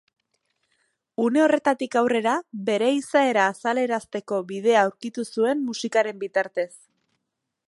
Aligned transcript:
Une 1.25 1.41
horretatik 1.47 1.97
aurrera, 2.01 2.33
bere 2.71 2.89
izaera 3.01 3.45
azalerazteko 3.53 4.43
bidea 4.53 4.83
aurkitu 4.89 5.31
zuen 5.33 5.65
musikaren 5.71 6.23
bitartez. 6.27 6.71